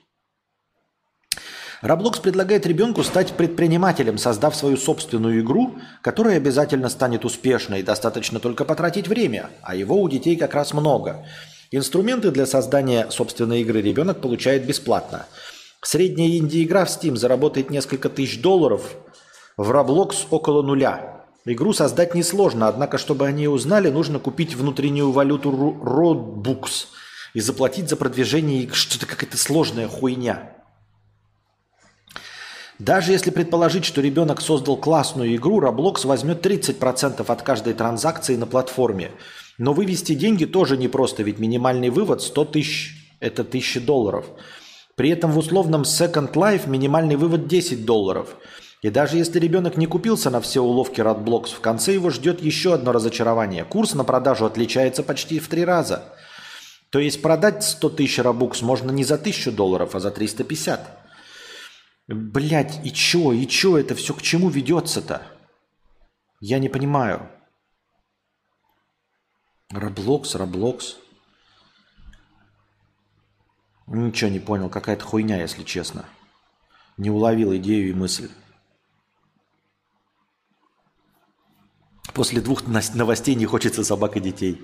[1.83, 8.65] Roblox предлагает ребенку стать предпринимателем, создав свою собственную игру, которая обязательно станет успешной, достаточно только
[8.65, 11.27] потратить время, а его у детей как раз много.
[11.73, 15.27] Инструменты для создания собственной игры ребенок получает бесплатно.
[15.81, 18.95] Средняя инди-игра в Steam заработает несколько тысяч долларов,
[19.57, 21.22] в Roblox около нуля.
[21.45, 26.87] Игру создать несложно, однако, чтобы они узнали, нужно купить внутреннюю валюту Roadbooks
[27.35, 30.53] и заплатить за продвижение что-то какая-то сложная хуйня.
[32.79, 38.47] Даже если предположить, что ребенок создал классную игру, Roblox возьмет 30% от каждой транзакции на
[38.47, 39.13] платформе.
[39.59, 44.27] Но вывести деньги тоже непросто, ведь минимальный вывод 100 тысяч– это 1000 долларов.
[44.97, 48.37] При этом в условном Second Life минимальный вывод 10 долларов.
[48.83, 52.75] И даже если ребенок не купился на все уловки Radblox, в конце его ждет еще
[52.75, 53.65] одно разочарование.
[53.65, 56.13] Курс на продажу отличается почти в три раза.
[56.91, 60.99] То есть продать 100 тысяч рабукс можно не за 1000 долларов, а за 350.
[62.09, 65.23] Блять, и чё, и чё это все к чему ведется-то?
[66.41, 67.31] Я не понимаю.
[69.71, 70.97] Роблокс, Роблокс.
[73.87, 76.05] Ничего не понял, какая-то хуйня, если честно.
[76.97, 78.29] Не уловил идею и мысль.
[82.15, 84.61] После двух новостей не хочется собак и детей.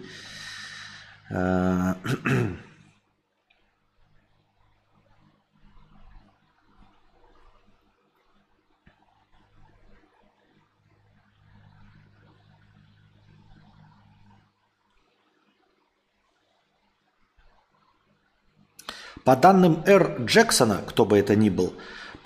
[19.28, 20.22] По данным Р.
[20.22, 21.74] Джексона, кто бы это ни был,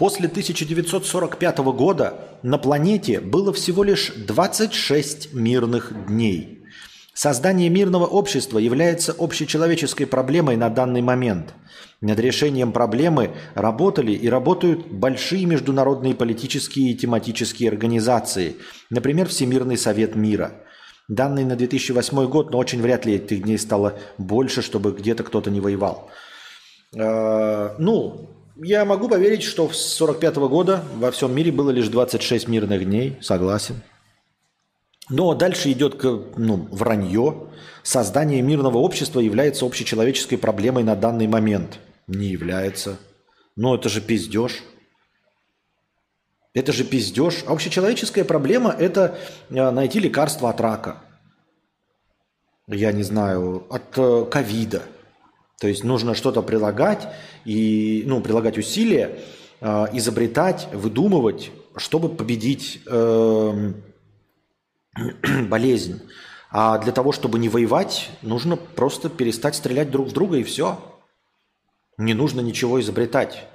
[0.03, 6.65] после 1945 года на планете было всего лишь 26 мирных дней.
[7.15, 11.55] Создание мирного общества является общечеловеческой проблемой на данный момент.
[12.01, 18.57] Над решением проблемы работали и работают большие международные политические и тематические организации,
[18.91, 20.65] например, Всемирный Совет Мира.
[21.07, 25.49] Данные на 2008 год, но очень вряд ли этих дней стало больше, чтобы где-то кто-то
[25.49, 26.11] не воевал.
[26.93, 32.49] Э, ну, я могу поверить, что с 45 года во всем мире было лишь 26
[32.49, 33.83] мирных дней, согласен.
[35.09, 36.03] Но дальше идет
[36.37, 37.49] ну, вранье.
[37.83, 41.79] Создание мирного общества является общечеловеческой проблемой на данный момент.
[42.07, 42.99] Не является.
[43.57, 44.63] Но это же пиздеж.
[46.55, 47.45] Это же пиздеж.
[47.47, 49.19] Общечеловеческая проблема– это
[49.51, 51.03] э, найти лекарство от рака.
[52.69, 54.83] Я не знаю, от э, ковида–
[55.63, 57.07] то есть нужно что-то прилагать
[57.45, 59.21] и ну, прилагать усилия,
[59.61, 63.73] э, изобретать, выдумывать, чтобы победить э,
[65.49, 66.03] болезнь.
[66.51, 70.81] А для того, чтобы не воевать, нужно просто перестать стрелять друг в друга и все.
[71.97, 73.47] Не нужно ничего изобретать.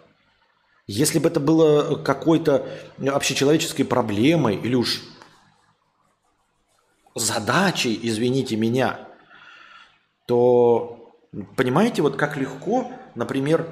[0.86, 2.70] Если бы это было какой-то
[3.06, 5.02] общечеловеческой проблемой или уж
[7.15, 8.98] задачей, извините меня,
[10.26, 10.97] то
[11.56, 13.67] Понимаете, вот как легко, например,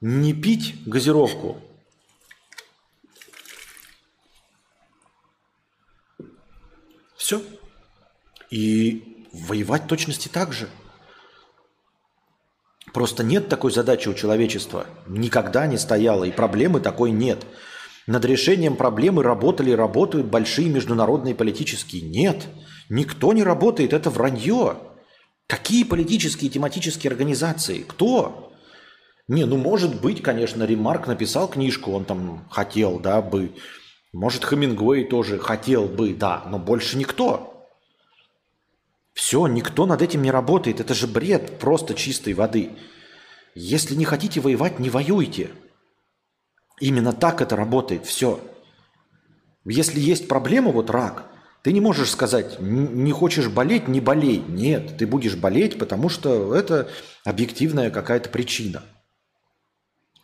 [0.00, 1.58] не пить газировку.
[7.16, 7.42] Все.
[8.50, 10.68] И воевать точности так же.
[12.92, 14.86] Просто нет такой задачи у человечества.
[15.06, 16.24] Никогда не стояло.
[16.24, 17.44] И проблемы такой нет.
[18.06, 22.02] Над решением проблемы работали и работают большие международные политические.
[22.02, 22.48] Нет.
[22.88, 23.92] Никто не работает.
[23.92, 24.78] Это вранье.
[25.50, 27.80] Какие политические тематические организации?
[27.80, 28.52] Кто?
[29.26, 33.56] Не, ну может быть, конечно, Ремарк написал книжку, он там хотел, да, бы.
[34.12, 37.68] Может, Хемингуэй тоже хотел бы, да, но больше никто.
[39.12, 40.78] Все, никто над этим не работает.
[40.78, 42.70] Это же бред просто чистой воды.
[43.56, 45.50] Если не хотите воевать, не воюйте.
[46.78, 48.06] Именно так это работает.
[48.06, 48.38] Все.
[49.64, 51.26] Если есть проблема, вот рак,
[51.62, 54.42] ты не можешь сказать, не хочешь болеть, не болей.
[54.48, 56.88] Нет, ты будешь болеть, потому что это
[57.24, 58.82] объективная какая-то причина.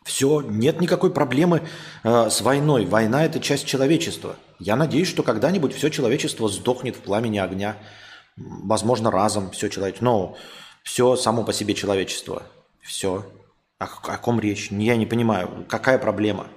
[0.03, 1.63] Все, нет никакой проблемы
[2.03, 2.85] э, с войной.
[2.85, 4.37] Война– это часть человечества.
[4.57, 7.75] Я надеюсь, что когда-нибудь все человечество сдохнет в пламени огня.
[8.37, 10.05] Возможно, разом все человечество.
[10.05, 10.37] Но
[10.83, 12.43] все само по себе человечество.
[12.81, 13.25] Все.
[13.79, 14.71] О, о ком речь?
[14.71, 15.65] Я не понимаю.
[15.67, 16.47] Какая проблема?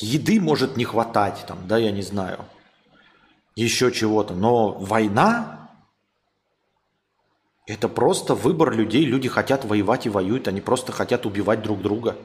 [0.00, 2.44] Еды может не хватать, там, да, я не знаю.
[3.54, 4.34] Еще чего-то.
[4.34, 5.70] Но война–
[7.66, 9.04] это просто выбор людей.
[9.04, 10.48] Люди хотят воевать и воюют.
[10.48, 12.16] Они просто хотят убивать друг друга.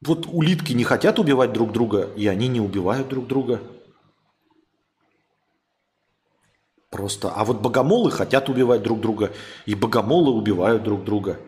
[0.00, 3.60] Вот улитки не хотят убивать друг друга, и они не убивают друг друга.
[6.88, 7.30] Просто.
[7.30, 9.32] А вот богомолы хотят убивать друг друга,
[9.66, 11.38] и богомолы убивают друг друга.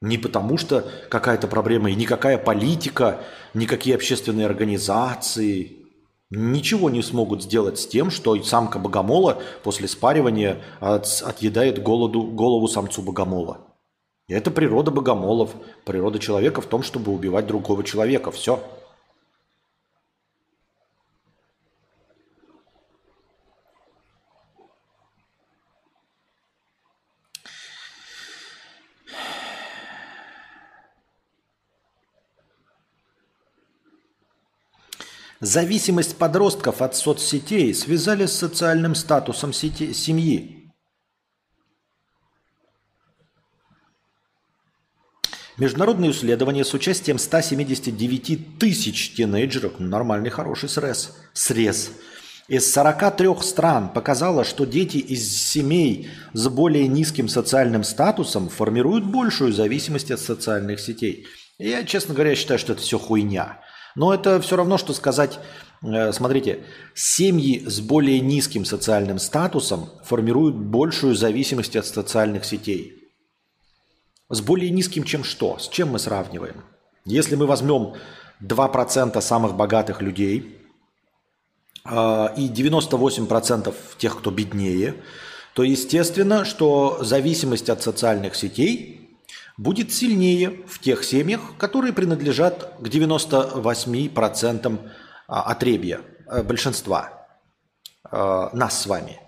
[0.00, 3.20] Не потому что какая-то проблема, и никакая политика,
[3.52, 5.78] никакие общественные организации
[6.30, 12.68] ничего не смогут сделать с тем, что самка богомола после спаривания от, отъедает голоду, голову
[12.68, 13.60] самцу богомола.
[14.28, 18.30] Это природа богомолов, природа человека в том, чтобы убивать другого человека.
[18.30, 18.62] Все.
[35.40, 40.72] Зависимость подростков от соцсетей связали с социальным статусом сети, семьи.
[45.56, 51.90] Международное исследование с участием 179 тысяч тинейджеров, нормальный хороший срез, срез,
[52.48, 59.52] из 43 стран показало, что дети из семей с более низким социальным статусом формируют большую
[59.52, 61.26] зависимость от социальных сетей.
[61.58, 63.60] Я, честно говоря, считаю, что это все хуйня.
[63.98, 65.40] Но это все равно, что сказать,
[65.82, 66.60] э, смотрите,
[66.94, 73.10] семьи с более низким социальным статусом формируют большую зависимость от социальных сетей.
[74.28, 75.58] С более низким, чем что?
[75.58, 76.62] С чем мы сравниваем?
[77.04, 77.94] Если мы возьмем
[78.40, 80.60] 2% самых богатых людей
[81.84, 81.90] э,
[82.36, 84.94] и 98% тех, кто беднее,
[85.54, 88.97] то естественно, что зависимость от социальных сетей
[89.58, 94.78] будет сильнее в тех семьях, которые принадлежат к 98%
[95.26, 97.28] а, отребья, э, большинства
[98.10, 99.20] э, нас с вами.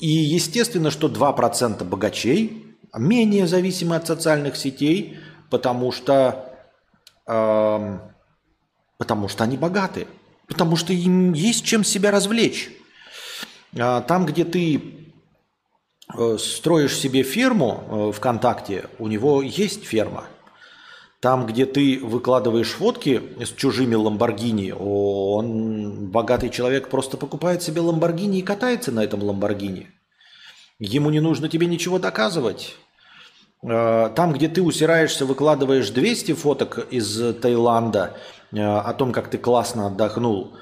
[0.00, 5.18] И естественно, что 2% богачей менее зависимы от социальных сетей,
[5.50, 6.52] потому что,
[7.26, 7.98] э,
[8.96, 10.08] потому что они богаты,
[10.48, 12.70] потому что им есть чем себя развлечь.
[13.78, 15.09] А там, где ты
[16.38, 20.24] строишь себе ферму э, ВКонтакте, у него есть ферма.
[21.20, 28.38] Там, где ты выкладываешь фотки с чужими Ламборгини, он, богатый человек, просто покупает себе Ламборгини
[28.38, 29.88] и катается на этом Ламборгини.
[30.78, 32.74] Ему не нужно тебе ничего доказывать.
[33.62, 38.16] Э, там, где ты усираешься, выкладываешь 200 фоток из Таиланда
[38.52, 40.56] о том, как ты классно отдохнул,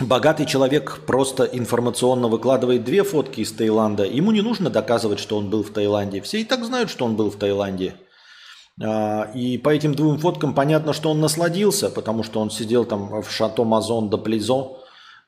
[0.00, 4.04] Богатый человек просто информационно выкладывает две фотки из Таиланда.
[4.04, 6.22] Ему не нужно доказывать, что он был в Таиланде.
[6.22, 7.94] Все и так знают, что он был в Таиланде.
[8.82, 13.22] А, и по этим двум фоткам понятно, что он насладился, потому что он сидел там
[13.22, 14.78] в шато Мазон де Плизо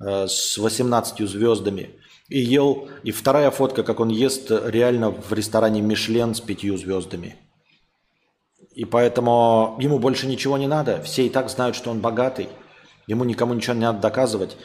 [0.00, 1.90] э, с 18 звездами
[2.30, 2.88] и ел.
[3.02, 7.36] И вторая фотка, как он ест реально в ресторане Мишлен с пятью звездами.
[8.74, 11.02] И поэтому ему больше ничего не надо.
[11.02, 12.48] Все и так знают, что он богатый.
[13.07, 14.57] Ему никому ничего не надо доказывать.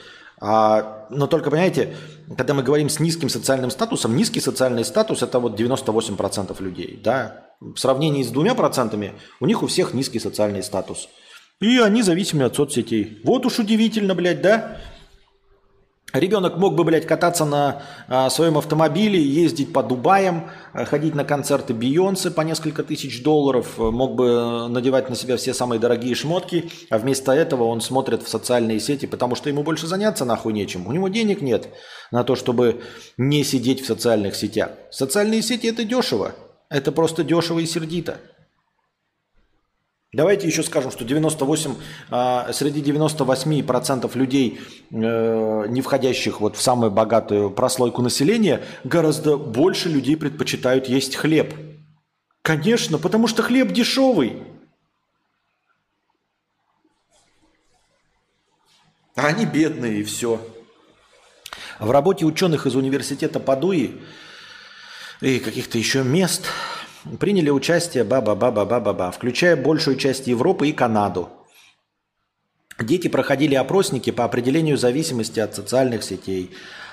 [0.42, 1.96] А, но только, понимаете,
[2.38, 7.00] когда мы говорим с низким социальным статусом, низкий социальный статус– это вот 98% людей.
[7.04, 7.48] Да?
[7.60, 11.10] В сравнении с двумя процентами у них у всех низкий социальный статус.
[11.60, 13.20] И они зависимы от соцсетей.
[13.26, 14.78] Вот уж удивительно, блядь, да?
[16.14, 21.24] Ребенок мог бы, блядь, кататься на а, своем автомобиле, ездить по Дубаям, а, ходить на
[21.24, 26.72] концерты Бейонсе по несколько тысяч долларов, мог бы надевать на себя все самые дорогие шмотки,
[26.89, 30.88] а вместо этого он смотрит в социальные сети, потому что ему больше заняться нахуй нечем.
[30.88, 31.70] У него денег нет
[32.12, 32.82] на то, чтобы
[33.18, 34.72] не сидеть в социальных сетях.
[34.89, 36.34] Социальные сети– это дешево.
[36.70, 38.18] Это просто дешево и сердито.
[40.12, 41.76] Давайте еще скажем, что 98,
[42.10, 49.88] а, среди 98% людей, э, не входящих вот в самую богатую прослойку населения, гораздо больше
[49.88, 51.53] людей предпочитают есть хлеб.
[52.41, 54.41] Конечно, потому что хлеб дешевый.
[59.16, 60.41] А они бедные и все.
[61.78, 64.01] В работе ученых из университета Падуи
[65.22, 66.47] и каких-то еще мест
[67.20, 71.30] приняли участие ба-ба-ба-ба-ба-ба, включая большую часть Европы и Канаду.
[72.80, 76.52] Дети проходили опросники по определению зависимости от социальных сетей.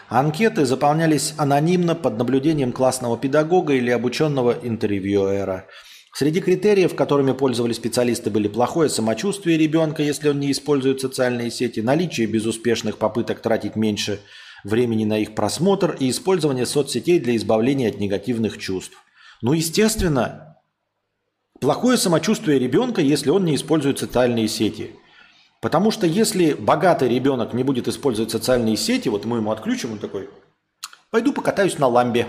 [0.09, 5.67] Анкеты заполнялись анонимно под наблюдением классного педагога или обученного интервьюера.
[6.13, 11.81] Среди критериев, которыми пользовались специалисты, были плохое самочувствие ребенка, если он не использует социальные сети,
[11.81, 14.21] наличие безуспешных попыток тратить меньше
[14.65, 18.97] времени на их просмотр и использование соцсетей для избавления от негативных чувств.
[19.43, 20.57] Ну, естественно,
[21.61, 24.97] плохое самочувствие ребенка, если он не использует социальные сети.
[25.61, 29.99] Потому что если богатый ребенок не будет использовать социальные сети, вот мы ему отключим, он
[29.99, 30.29] такой,
[31.11, 32.29] пойду покатаюсь на ламбе.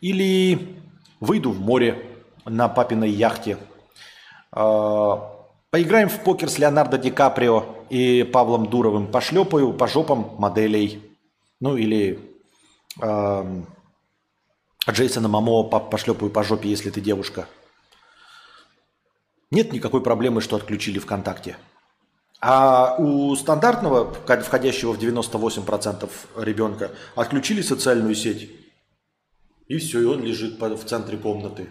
[0.00, 0.76] Или
[1.20, 2.04] выйду в море
[2.44, 3.58] на папиной яхте.
[4.50, 9.06] А, поиграем в покер с Леонардо Ди Каприо и Павлом Дуровым.
[9.06, 11.00] Пошлепаю по жопам моделей.
[11.60, 12.18] Ну или
[13.00, 13.62] э,
[14.90, 17.46] Джейсона Мамо пошлепаю по жопе, если ты девушка.
[19.50, 21.56] Нет никакой проблемы, что отключили ВКонтакте.
[22.40, 28.50] А у стандартного, входящего в 98% ребенка, отключили социальную сеть.
[29.68, 31.68] И все, и он лежит в центре комнаты.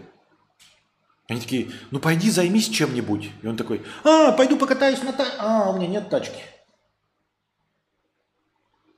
[1.28, 3.30] Они такие, ну пойди займись чем-нибудь.
[3.42, 5.36] И он такой, а, пойду покатаюсь на тачке.
[5.38, 6.40] А, у меня нет тачки.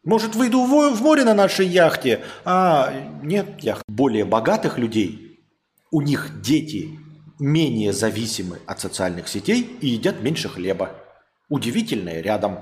[0.04, 2.22] Может, выйду в море на нашей яхте?
[2.44, 2.92] А,
[3.22, 3.82] нет яхт.
[3.88, 5.40] Более богатых людей,
[5.90, 6.98] у них дети
[7.38, 10.90] менее зависимы от социальных сетей и едят меньше хлеба.
[11.48, 12.58] Удивительное рядом.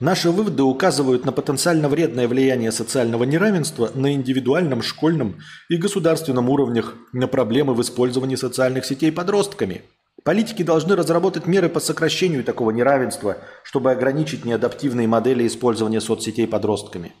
[0.00, 5.38] Наши выводы указывают на потенциально вредное влияние социального неравенства на индивидуальном, школьном
[5.70, 9.82] и государственном уровнях на проблемы в использовании социальных сетей подростками.
[10.22, 17.12] Политики должны разработать меры по сокращению такого неравенства, чтобы ограничить неадаптивные модели использования соцсетей подростками.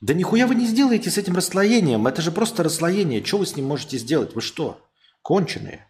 [0.00, 3.24] Да нихуя вы не сделаете с этим расслоением, это же просто расслоение.
[3.24, 4.34] Что вы с ним можете сделать?
[4.34, 4.78] Вы что,
[5.22, 5.87] конченые?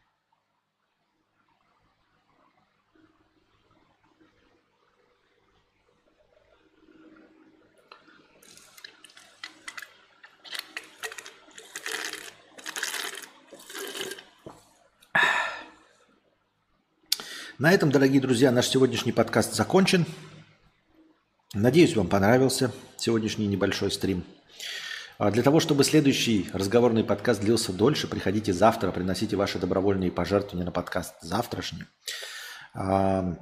[17.59, 20.07] На этом, дорогие друзья, наш сегодняшний подкаст закончен.
[21.55, 24.23] Надеюсь, вам понравился сегодняшний небольшой стрим.
[25.19, 30.67] А для того, чтобы следующий разговорный подкаст длился дольше, приходите завтра, приносите ваши добровольные пожертвования
[30.67, 31.83] на подкаст завтрашний.
[32.75, 33.35] А,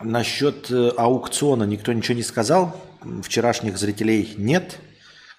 [0.00, 2.78] насчет э, аукциона никто ничего не сказал.
[3.22, 4.80] Вчерашних зрителей нет.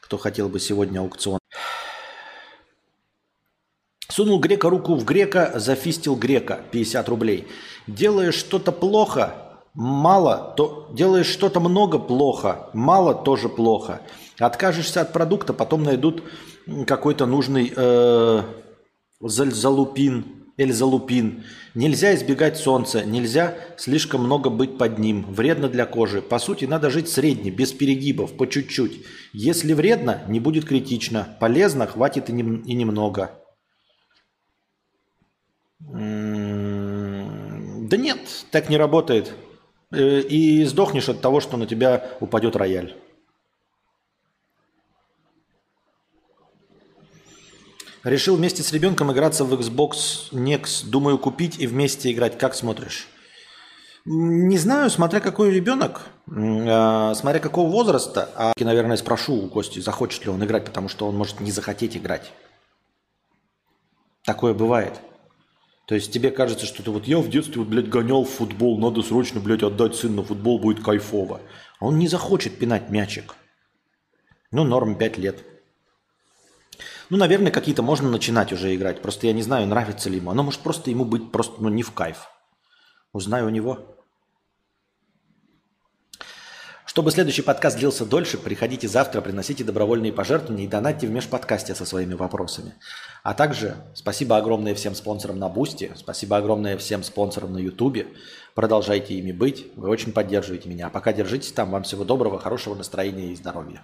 [0.01, 1.37] Кто хотел бы сегодня аукцион.
[4.15, 7.47] Сунул грека руку в грека, зафистил грека 50 рублей.
[7.85, 9.35] Делаешь что-то плохо,
[9.73, 13.99] мало, то делаешь что-то много плохо, мало тоже плохо.
[14.39, 16.23] Откажешься от продукта, потом найдут
[16.87, 18.41] какой-то нужный э,
[19.19, 21.43] залупин, эльзалупин.
[21.73, 25.25] Нельзя избегать солнца, нельзя слишком много быть под ним.
[25.27, 26.21] Вредно для кожи.
[26.21, 29.01] По сути, надо жить средне, без перегибов, по чуть-чуть.
[29.33, 31.35] Если вредно, не будет критично.
[31.41, 33.41] Полезно, хватит и, нем, и немного.
[35.79, 35.97] Да
[37.97, 38.19] нет,
[38.51, 39.33] так не работает.
[39.91, 42.95] Э, и сдохнешь от того, что на тебя упадет рояль.
[48.03, 50.85] Решил вместе с ребенком играться в Xbox Nex.
[50.85, 52.37] Думаю, купить и вместе играть.
[52.37, 53.07] Как смотришь?
[54.05, 58.29] Не знаю, смотря какой ребенок, э, смотря какого возраста.
[58.35, 61.97] А, наверное, спрошу у Кости, захочет ли он играть, потому что он может не захотеть
[61.97, 62.31] играть.
[64.23, 64.99] Такое бывает.
[65.85, 68.79] То есть тебе кажется, что ты вот я в детстве вот, блядь, гонял в футбол,
[68.79, 71.41] надо срочно, блядь, отдать сына на футбол, будет кайфово.
[71.79, 73.35] А он не захочет пинать мячик.
[74.51, 75.43] Ну, норм 5 лет.
[77.09, 79.01] Ну, наверное, какие-то можно начинать уже играть.
[79.01, 80.31] Просто я не знаю, нравится ли ему.
[80.31, 82.29] Оно может просто ему быть просто ну, не в кайф.
[83.13, 83.94] Узнаю у него.
[86.95, 91.83] Чтобы следующий подкаст длился дольше, приходите завтра, приносите добровольные пожертвования и донатьте в межподкасте со
[91.83, 92.75] своими вопросами.
[93.21, 98.07] А также спасибо огромное всем спонсорам на Бусти, спасибо огромное всем спонсорам на Ютубе.
[98.53, 100.87] Продолжайте ими быть, вы очень поддерживаете меня.
[100.87, 101.69] А пока держитесь там.
[101.69, 103.83] Вам всего доброго, хорошего настроения и здоровья.